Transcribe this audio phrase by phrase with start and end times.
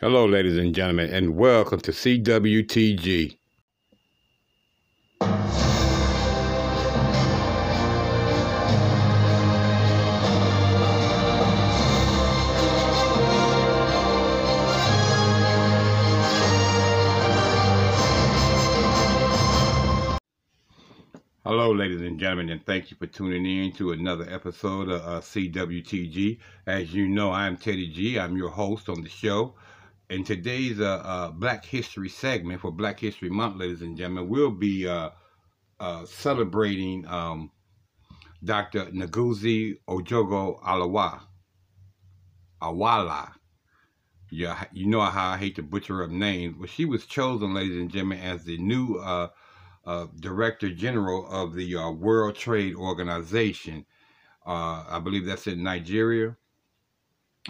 [0.00, 3.36] Hello, ladies and gentlemen, and welcome to CWTG.
[21.44, 25.20] Hello, ladies and gentlemen, and thank you for tuning in to another episode of uh,
[25.20, 26.40] CWTG.
[26.66, 28.18] As you know, I'm Teddy G.
[28.18, 29.54] I'm your host on the show.
[30.10, 34.50] In today's uh, uh, Black History segment for Black History Month, ladies and gentlemen, we'll
[34.50, 35.10] be uh,
[35.80, 37.50] uh, celebrating um,
[38.44, 38.84] Dr.
[38.86, 41.22] Ngozi Ojogo Alawa.
[42.60, 43.32] Awala.
[44.30, 47.80] Yeah, you know how I hate to butcher up names, but she was chosen, ladies
[47.80, 49.28] and gentlemen, as the new uh,
[49.86, 53.86] uh, Director General of the World Trade Organization.
[54.44, 56.36] I believe that's in Nigeria.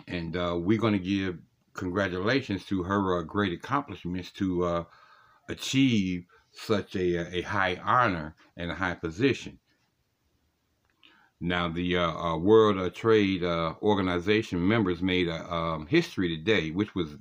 [0.07, 0.35] And
[0.65, 1.39] we're going to give
[1.75, 4.85] congratulations to her uh, great accomplishments to uh,
[5.49, 9.59] achieve such a, a high honor and a high position.
[11.41, 11.97] Now, the
[12.41, 17.17] World Trade Organization members made a um, history today, which was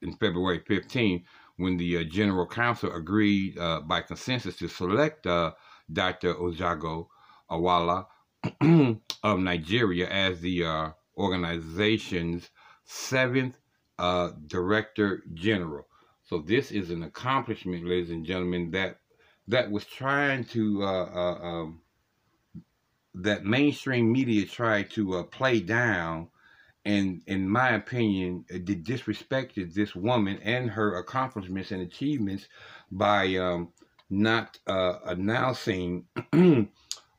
[0.00, 1.24] in February 15th
[1.56, 5.52] when the uh, General Council agreed uh, by consensus to select uh,
[5.92, 6.34] Dr.
[6.34, 7.08] Ojago
[7.50, 8.06] Awala
[9.22, 12.50] of Nigeria as the uh, organization's
[12.84, 13.56] seventh
[13.98, 15.86] uh, Director General.
[16.24, 18.98] So this is an accomplishment, ladies and gentlemen, that
[19.48, 21.80] that was trying to uh, um,
[23.14, 26.28] that mainstream media tried to play down
[26.84, 32.48] and in my opinion, disrespected this woman and her accomplishments and achievements
[32.90, 33.72] by um,
[34.10, 36.04] not uh, announcing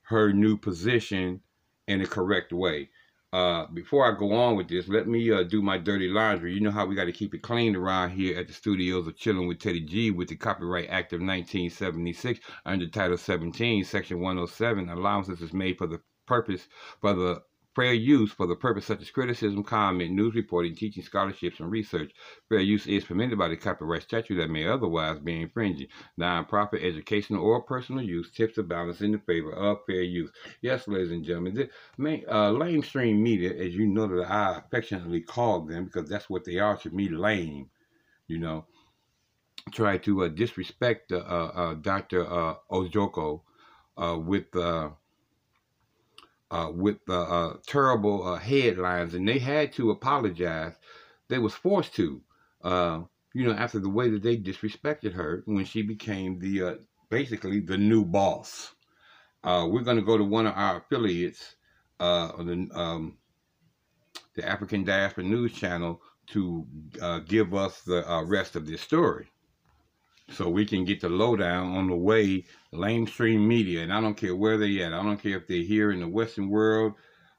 [0.03, 1.41] her new position
[1.87, 2.89] in a correct way.
[3.33, 6.53] Uh, before I go on with this, let me uh, do my dirty laundry.
[6.53, 9.17] You know how we got to keep it clean around here at the studios of
[9.17, 14.89] Chilling with Teddy G with the Copyright Act of 1976 under Title 17, Section 107.
[14.89, 16.67] Allowances is made for the purpose
[17.01, 17.41] for the
[17.75, 22.13] Fair use for the purpose such as criticism, comment, news reporting, teaching, scholarships, and research.
[22.47, 25.87] Fair use is permitted by the copyright statute that may otherwise be infringing.
[26.17, 30.31] Non-profit, educational, or personal use tips the balance in the favor of fair use.
[30.61, 35.21] Yes, ladies and gentlemen, the main, uh, lamestream media, as you know that I affectionately
[35.21, 37.69] call them because that's what they are to me, lame,
[38.27, 38.65] you know,
[39.71, 42.25] try to uh, disrespect uh, uh, Dr.
[42.25, 43.41] Uh, Ojoko
[43.97, 44.45] uh, with
[46.51, 50.73] uh, with uh, terrible uh, headlines, and they had to apologize.
[51.27, 52.21] They was forced to,
[52.63, 53.01] uh,
[53.33, 56.75] you know, after the way that they disrespected her when she became the uh,
[57.09, 58.73] basically the new boss.
[59.43, 61.55] Uh, we're going to go to one of our affiliates,
[61.99, 63.17] the, um,
[64.33, 66.65] the African Diaspora News Channel, to
[67.27, 69.29] give us the rest of this story
[70.29, 74.35] so we can get the lowdown on the way lamestream media, and I don't care
[74.35, 74.93] where they're at.
[74.93, 76.93] I don't care if they're here in the Western world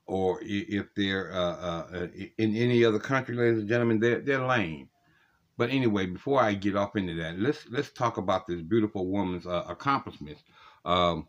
[0.06, 2.06] or if they're uh, uh, uh,
[2.38, 3.98] in any other country, ladies and gentlemen.
[3.98, 4.88] They're they're lame.
[5.58, 9.46] But anyway, before I get off into that, let's let's talk about this beautiful woman's
[9.46, 10.42] uh, accomplishments.
[10.84, 11.26] Um,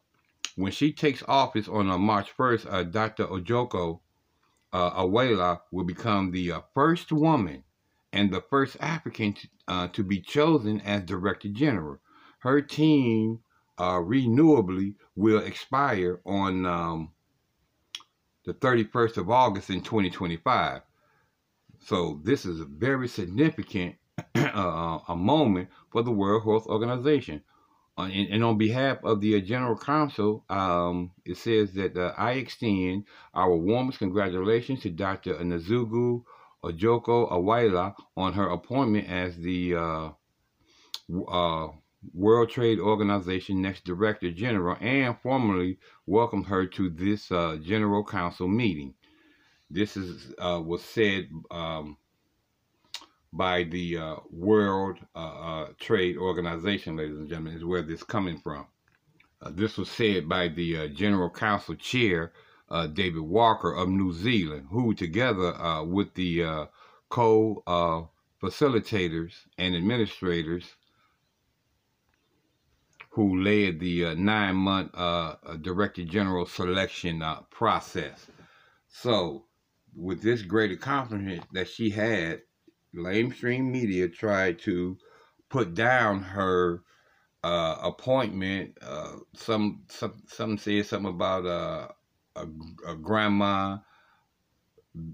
[0.55, 3.27] when she takes office on uh, March 1st, uh, Dr.
[3.27, 3.99] Ojoko
[4.73, 7.63] Awela will become the first woman
[8.17, 11.99] and the first African to, uh, to be chosen as Director General.
[12.39, 13.41] Her team
[13.77, 17.11] uh, renewably will expire on um,
[18.43, 20.81] the 31st of August in 2025.
[21.85, 23.95] So this is a very significant
[24.35, 27.43] uh, a moment for the World Health Organization.
[27.99, 32.13] Uh, and, and, on behalf of the uh, General Council, um, it says that uh,
[32.17, 35.35] I extend our warmest congratulations to Dr.
[35.35, 36.23] Nazugu
[36.63, 40.09] Ojoko Awila on her appointment as the uh,
[41.27, 41.67] uh,
[42.13, 48.47] World Trade Organization next Director General and formally welcomed her to this uh, General Council
[48.47, 48.93] meeting.
[49.69, 51.97] This is uh, was said um,
[53.33, 58.67] by the uh, World uh, Trade Organization, ladies and gentlemen, is where this coming from.
[59.51, 62.31] this was said by the General Council Chair,
[62.69, 66.65] uh, David Walker of New Zealand, who together uh, with the uh,
[67.09, 70.75] co-facilitators and administrators
[73.09, 78.27] who led the uh, nine-month uh, Director General selection uh, process.
[78.87, 79.45] So,
[79.95, 82.43] with this great accomplishment that she had,
[82.95, 84.99] lamestream media tried to
[85.49, 86.83] put down her
[87.43, 88.77] uh, appointment.
[88.81, 91.87] Uh, some some some said something about uh,
[92.43, 93.77] a, a grandma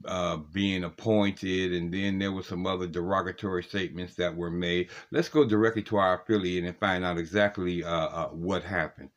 [0.05, 4.89] uh, being appointed, and then there were some other derogatory statements that were made.
[5.11, 9.09] Let's go directly to our affiliate and find out exactly uh, uh, what happened.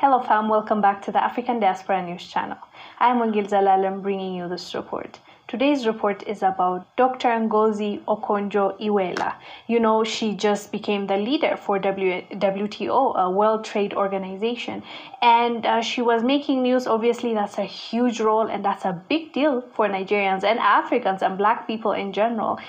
[0.00, 2.58] Hello fam, welcome back to the African Diaspora News channel.
[3.00, 5.18] I am Wangil Zalalam bringing you this report.
[5.48, 7.30] Today's report is about Dr.
[7.30, 9.34] Ngozi Okonjo-Iweala.
[9.66, 14.84] You know, she just became the leader for WTO, a World Trade Organization,
[15.20, 16.86] and uh, she was making news.
[16.86, 21.36] Obviously, that's a huge role and that's a big deal for Nigerians and Africans and
[21.36, 22.60] black people in general.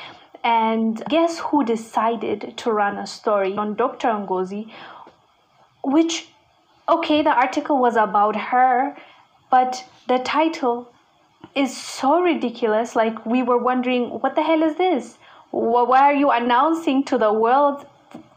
[0.43, 4.07] And guess who decided to run a story on Dr.
[4.07, 4.71] Ngozi,
[5.83, 6.29] which,
[6.89, 8.95] okay, the article was about her,
[9.51, 10.91] but the title
[11.55, 12.95] is so ridiculous.
[12.95, 15.17] Like, we were wondering, what the hell is this?
[15.51, 17.85] Why are you announcing to the world,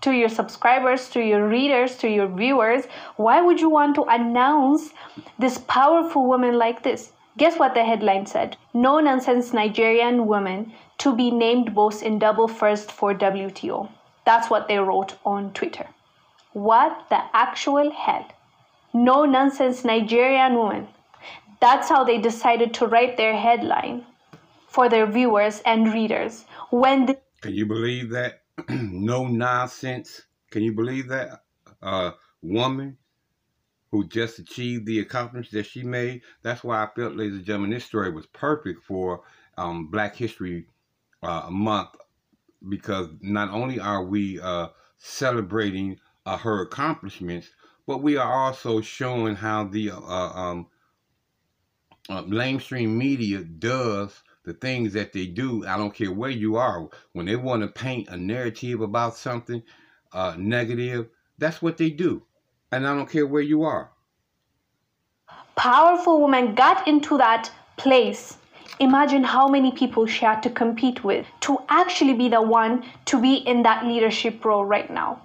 [0.03, 2.85] to your subscribers, to your readers, to your viewers?
[3.17, 4.91] Why would you want to announce
[5.39, 7.13] this powerful woman like this?
[7.39, 8.59] Guess what the headline said?
[8.75, 13.89] No nonsense Nigerian woman to be named boss in double first for WTO.
[14.27, 15.89] That's what they wrote on Twitter.
[16.53, 18.27] What the actual hell?
[18.95, 20.89] No nonsense Nigerian woman
[21.61, 24.05] that's how they decided to write their headline
[24.69, 26.45] for their viewers and readers.
[26.71, 28.43] When the- Can you believe that?
[28.71, 30.23] no nonsense.
[30.51, 31.45] Can you believe that?
[31.83, 32.99] A woman
[33.93, 36.23] who just achieved the accomplishments that she made.
[36.43, 39.23] That's why I felt, ladies and gentlemen, this story was perfect for
[39.59, 40.67] um, Black History
[41.23, 41.91] uh, Month
[42.69, 44.69] because not only are we uh,
[44.99, 47.51] celebrating uh, her accomplishments,
[47.87, 50.67] but we are also showing how the uh, um,
[52.09, 55.67] uh, mainstream media does the things that they do.
[55.67, 56.89] I don't care where you are.
[57.13, 59.63] When they want to paint a narrative about something
[60.13, 61.09] uh, negative,
[61.39, 62.23] that's what they do.
[62.71, 63.91] And I don't care where you are.
[65.55, 68.37] Powerful woman got into that place.
[68.81, 73.21] Imagine how many people she had to compete with to actually be the one to
[73.21, 75.21] be in that leadership role right now.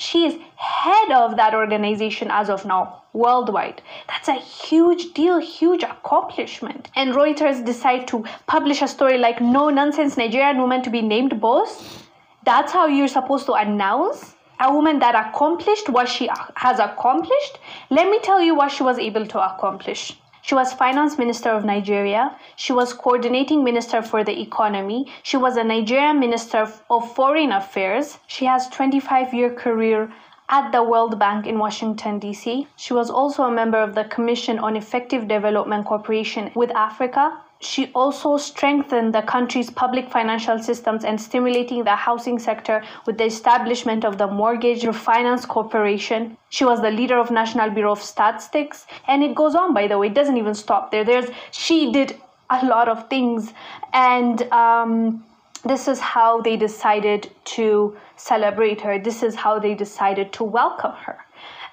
[0.00, 3.82] She is head of that organization as of now, worldwide.
[4.06, 6.88] That's a huge deal, huge accomplishment.
[6.94, 11.40] And Reuters decide to publish a story like no nonsense Nigerian woman to be named
[11.40, 12.04] boss.
[12.44, 17.58] That's how you're supposed to announce a woman that accomplished what she has accomplished.
[17.90, 20.16] Let me tell you what she was able to accomplish.
[20.48, 22.34] She was finance minister of Nigeria.
[22.56, 25.04] She was coordinating minister for the economy.
[25.22, 28.18] She was a Nigerian minister of foreign affairs.
[28.26, 30.10] She has 25 year career
[30.48, 32.66] at the World Bank in Washington, D.C.
[32.76, 37.42] She was also a member of the Commission on Effective Development Cooperation with Africa.
[37.60, 43.24] She also strengthened the country's public financial systems and stimulating the housing sector with the
[43.24, 46.36] establishment of the Mortgage Refinance Corporation.
[46.50, 49.74] She was the leader of National Bureau of Statistics, and it goes on.
[49.74, 51.04] By the way, it doesn't even stop there.
[51.04, 52.16] There's she did
[52.48, 53.52] a lot of things,
[53.92, 55.24] and um,
[55.64, 59.00] this is how they decided to celebrate her.
[59.00, 61.18] This is how they decided to welcome her.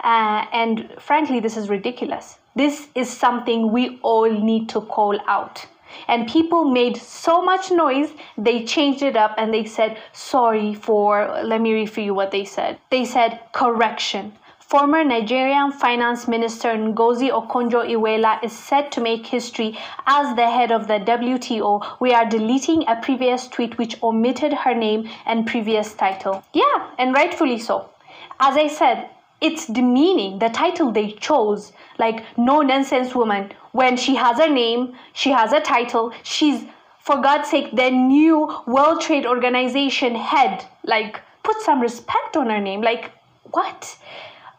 [0.03, 2.39] Uh, and frankly, this is ridiculous.
[2.55, 5.65] This is something we all need to call out.
[6.07, 11.41] And people made so much noise, they changed it up and they said, sorry for,
[11.43, 12.77] let me read for you what they said.
[12.89, 14.33] They said, correction.
[14.59, 19.77] Former Nigerian Finance Minister Ngozi Okonjo-Iweala is set to make history
[20.07, 21.97] as the head of the WTO.
[21.99, 26.43] We are deleting a previous tweet which omitted her name and previous title.
[26.51, 27.89] Yeah, and rightfully so.
[28.39, 29.09] As I said,
[29.45, 33.51] it's demeaning the title they chose like no nonsense woman.
[33.71, 36.63] When she has a name she has a title she's
[36.99, 40.65] for god's sake the new world trade organization head.
[40.83, 43.11] Like put some respect on her name like
[43.51, 43.97] what?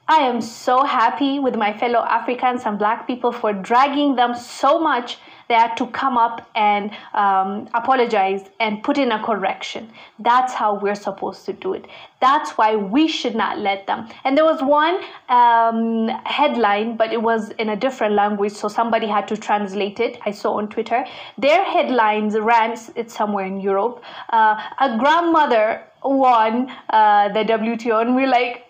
[0.09, 4.79] I am so happy with my fellow Africans and black people for dragging them so
[4.79, 9.91] much they had to come up and um, apologize and put in a correction.
[10.19, 11.87] That's how we're supposed to do it.
[12.21, 14.09] That's why we should not let them.
[14.25, 19.07] And there was one um, headline, but it was in a different language, so somebody
[19.07, 20.19] had to translate it.
[20.25, 21.05] I saw on Twitter.
[21.39, 28.15] Their headlines ran, it's somewhere in Europe, uh, a grandmother won uh, the WTO, and
[28.15, 28.66] we're like,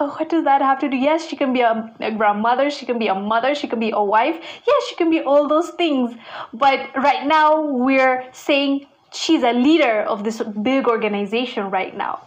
[0.00, 0.96] oh, what does that have to do?
[0.96, 3.90] Yes, she can be a, a, grandmother, she can be a mother, she can be
[3.90, 4.36] a wife.
[4.66, 6.14] Yes, she can be all those things.
[6.52, 12.20] But right now, we're saying she's a leader of this big organization right now.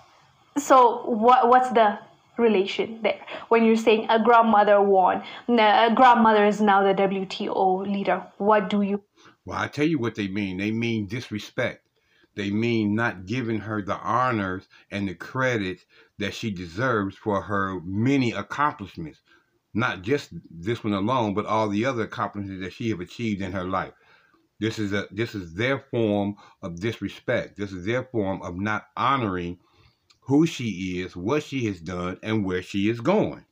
[0.57, 1.99] So, what, what's the
[2.37, 3.19] relation there?
[3.49, 8.81] When you're saying a grandmother won, a grandmother is now the WTO leader, what do
[8.81, 9.03] you?
[9.45, 10.57] Well, I tell you what they mean.
[10.57, 11.87] They mean disrespect.
[12.35, 15.83] They mean not giving her the honors and the credit
[16.21, 19.21] that she deserves for her many accomplishments.
[19.73, 23.53] not just this one alone, but all the other accomplishments that she have achieved in
[23.53, 23.93] her life.
[24.59, 27.57] This is a this is their form of disrespect.
[27.57, 29.59] This is their form of not honoring
[30.21, 33.45] who she is, what she has done, and where she is going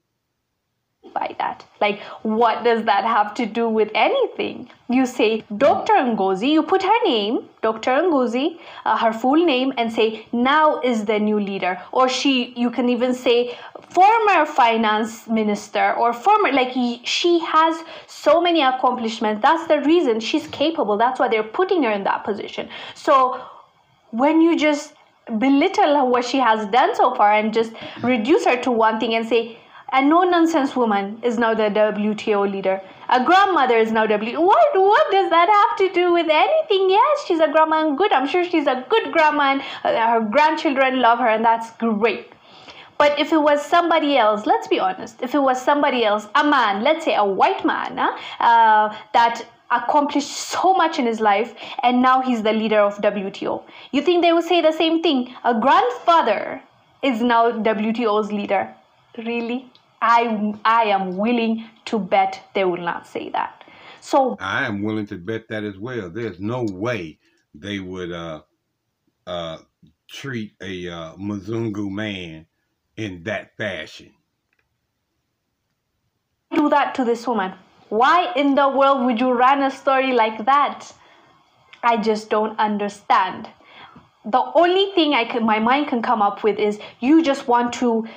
[1.13, 1.65] by that.
[1.81, 4.69] Like, what does that have to do with anything?
[4.89, 5.93] You say Dr.
[5.93, 7.91] Ngozi, you put her name, Dr.
[7.91, 11.81] Ngozi, uh, her full name, and say now is the new leader.
[11.91, 13.57] Or she, you can even say
[13.89, 16.73] former finance minister or former, like
[17.03, 19.41] she has so many accomplishments.
[19.41, 20.97] That's the reason she's capable.
[20.97, 22.69] That's why they're putting her in that position.
[22.95, 23.41] So
[24.11, 24.93] when you just
[25.37, 29.27] belittle what she has done so far and just reduce her to one thing and
[29.27, 29.58] say,
[29.91, 32.81] a no-nonsense woman is now the WTO leader.
[33.09, 34.39] A grandmother is now WTO.
[34.39, 36.89] What what does that have to do with anything?
[36.89, 38.11] Yes, she's a grandma and good.
[38.11, 42.33] I'm sure she's a good grandma and uh, her grandchildren love her and that's great.
[42.99, 46.43] But if it was somebody else, let's be honest, if it was somebody else, a
[46.43, 52.01] man, let's say a white man, uh, that accomplished so much in his life and
[52.01, 55.33] now he's the leader of WTO, you think they would say the same thing?
[55.45, 56.61] A grandfather
[57.01, 58.75] is now WTO's leader.
[59.17, 59.71] Really?
[60.01, 63.63] I I am willing to bet they will not say that.
[64.01, 66.09] So I am willing to bet that as well.
[66.09, 67.19] There's no way
[67.53, 68.41] they would uh
[69.27, 69.59] uh
[70.09, 72.45] treat a uh, Mzungu man
[72.97, 74.11] in that fashion.
[76.51, 77.53] Do that to this woman.
[77.89, 80.91] Why in the world would you run a story like that?
[81.83, 83.47] I just don't understand.
[84.25, 87.73] The only thing I can, my mind can come up with is you just want
[87.73, 88.07] to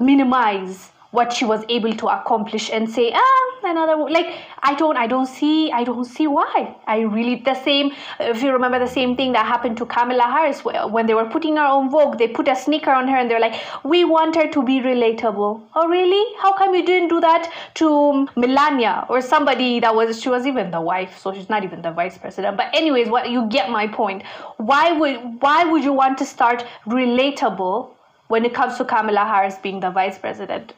[0.00, 4.30] minimize what she was able to accomplish and say ah another like
[4.70, 6.74] i don't i don't see i don't see why.
[6.86, 10.64] I really the same if you remember the same thing that happened to kamala harris
[10.64, 13.40] when they were putting her on vogue they put a sneaker on her and they're
[13.40, 15.62] like we want her to be relatable.
[15.74, 16.24] Oh really?
[16.40, 20.70] How come you didn't do that to melania or somebody that was she was even
[20.70, 22.56] the wife so she's not even the vice president?
[22.56, 24.22] But anyways what you get my point.
[24.56, 27.90] Why would why would you want to start relatable
[28.28, 30.72] when it comes to Kamala Harris being the vice president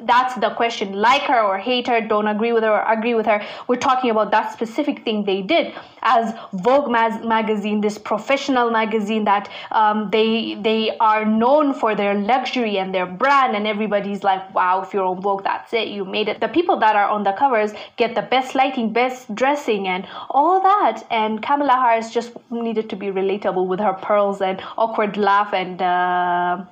[0.00, 0.92] that's the question.
[0.92, 3.44] Like her or hate her don't agree with her or agree with her.
[3.66, 5.74] We're talking about that specific thing they did.
[6.02, 12.78] As vogue magazine this professional magazine that um, they they are known for their luxury
[12.78, 16.28] and their brand and everybody's like wow if you're on vogue that's it you made
[16.28, 16.40] it.
[16.40, 20.60] The people that are on the covers get the best lighting best dressing and all
[20.60, 21.02] that.
[21.10, 25.82] And kamala harris just needed to be relatable with her pearls and awkward laugh and
[25.82, 26.64] uh,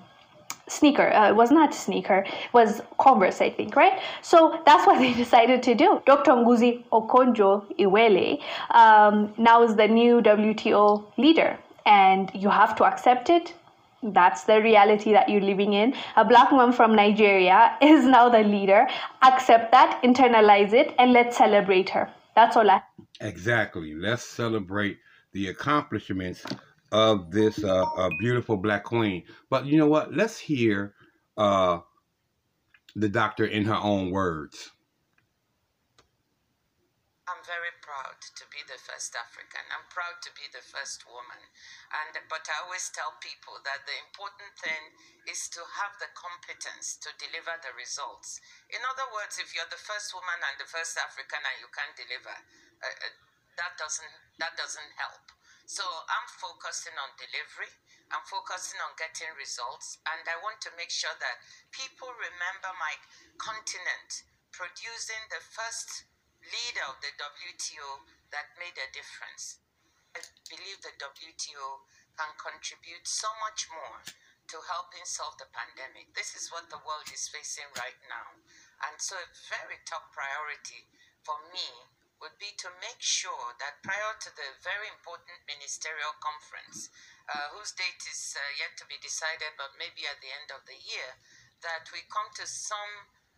[0.68, 1.12] sneaker.
[1.12, 2.25] Uh, it was not sneaker.
[2.26, 4.00] It was Converse, I think, right?
[4.23, 6.02] So that's what they decided to do.
[6.06, 6.32] Dr.
[6.32, 13.54] Ngozi Okonjo-Iweala um, now is the new WTO leader, and you have to accept it.
[14.02, 15.94] That's the reality that you're living in.
[16.16, 18.87] A black woman from Nigeria is now the leader.
[19.23, 22.08] Accept that, internalize it, and let's celebrate her.
[22.35, 22.82] That's all I.
[23.20, 23.94] Exactly.
[23.94, 24.99] Let's celebrate
[25.32, 26.44] the accomplishments
[26.93, 29.23] of this uh, uh, beautiful black queen.
[29.50, 30.14] But you know what?
[30.14, 30.95] Let's hear
[31.37, 31.81] uh,
[32.95, 34.71] the doctor in her own words.
[37.26, 39.66] I'm very proud to be the first African.
[39.75, 41.43] I'm proud to be the first woman.
[41.90, 44.95] And but I always tell people that the important thing
[45.26, 48.38] is to have the competence to deliver the results.
[48.71, 51.99] In other words, if you're the first woman and the first African and you can't
[51.99, 53.12] deliver, uh, uh
[53.59, 55.26] that doesn't that doesn't help.
[55.66, 57.75] So I'm focusing on delivery.
[58.14, 59.99] I'm focusing on getting results.
[60.06, 61.42] And I want to make sure that
[61.75, 62.94] people remember my
[63.35, 66.06] continent producing the first
[66.54, 69.58] leader of the WTO that made a difference.
[70.14, 71.66] I believe the WTO
[72.14, 76.14] can contribute so much more to helping solve the pandemic.
[76.14, 78.38] This is what the world is facing right now.
[78.87, 80.87] And so, a very top priority
[81.26, 86.88] for me would be to make sure that prior to the very important ministerial conference,
[87.28, 90.64] uh, whose date is uh, yet to be decided, but maybe at the end of
[90.64, 91.11] the year,
[91.61, 92.92] that we come to some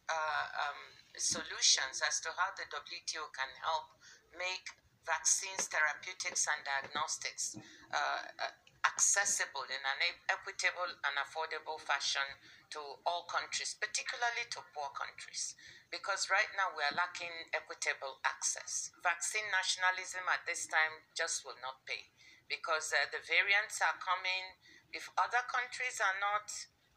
[0.09, 0.81] uh, um,
[1.17, 3.93] solutions as to how the WTO can help
[4.37, 4.73] make
[5.09, 7.57] vaccines, therapeutics, and diagnostics
[7.93, 8.53] uh, uh,
[8.85, 12.25] accessible in an equitable and affordable fashion
[12.71, 15.57] to all countries, particularly to poor countries.
[15.89, 18.93] Because right now we are lacking equitable access.
[19.01, 22.13] Vaccine nationalism at this time just will not pay
[22.49, 24.57] because uh, the variants are coming.
[24.93, 26.49] If other countries are not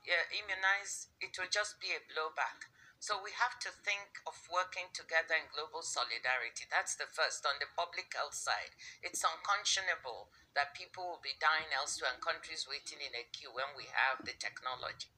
[0.08, 2.72] uh, immunized, it will just be a blowback.
[3.02, 6.70] So we have to think of working together in global solidarity.
[6.70, 8.78] That's the first on the public health side.
[9.02, 13.74] It's unconscionable that people will be dying elsewhere and countries waiting in a queue when
[13.74, 15.10] we have the technology.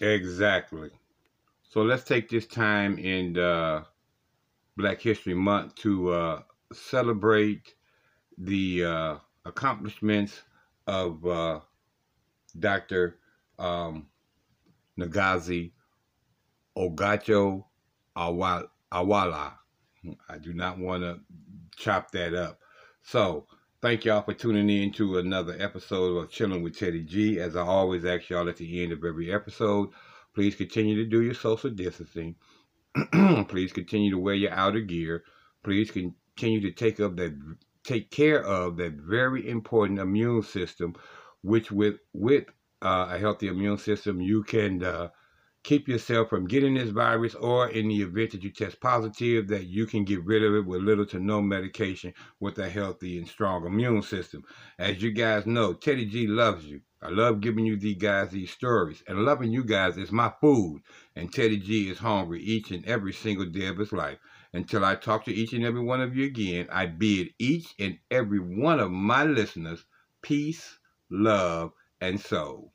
[0.00, 0.96] Exactly.
[1.74, 3.82] So let's take this time in uh,
[4.76, 7.74] Black History Month to uh, celebrate
[8.38, 10.40] the uh, accomplishments
[10.86, 11.58] of uh,
[12.56, 13.18] Dr.
[13.58, 14.06] Um,
[15.00, 15.72] Ngozi
[16.78, 17.64] Ogacho
[18.16, 19.54] Awala.
[20.28, 21.18] I do not want to
[21.76, 22.60] chop that up.
[23.02, 23.48] So,
[23.82, 27.40] thank y'all for tuning in to another episode of Chilling with Teddy G.
[27.40, 29.88] As I always ask y'all at the end of every episode,
[30.34, 32.34] please continue to do your social distancing.
[33.48, 35.24] please continue to wear your outer gear.
[35.62, 37.34] Please continue to take up that
[37.84, 40.94] take care of that very important immune system,
[41.42, 42.44] which with with
[42.82, 45.08] uh, a healthy immune system, you can uh,
[45.62, 49.64] keep yourself from getting this virus, or in the event that you test positive, that
[49.64, 53.26] you can get rid of it with little to no medication with a healthy and
[53.26, 54.44] strong immune system.
[54.78, 56.82] As you guys know, Teddy G loves you.
[57.04, 60.82] I love giving you these guys these stories, and loving you guys is my food.
[61.14, 64.18] And Teddy G is hungry each and every single day of his life.
[64.52, 68.00] Until I talk to each and every one of you again, I bid each and
[68.10, 69.84] every one of my listeners
[70.20, 70.80] peace,
[71.10, 72.73] love, and soul.